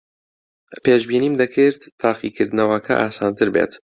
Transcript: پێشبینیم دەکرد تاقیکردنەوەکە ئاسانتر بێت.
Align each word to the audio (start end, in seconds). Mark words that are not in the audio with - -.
پێشبینیم 0.83 1.33
دەکرد 1.41 1.79
تاقیکردنەوەکە 2.01 2.93
ئاسانتر 3.01 3.47
بێت. 3.55 3.71